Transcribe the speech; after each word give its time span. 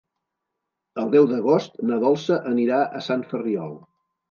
El 1.01 1.11
deu 1.15 1.27
d'agost 1.33 1.77
na 1.91 2.01
Dolça 2.05 2.39
anirà 2.55 2.83
a 3.01 3.05
Sant 3.11 3.29
Ferriol. 3.35 3.79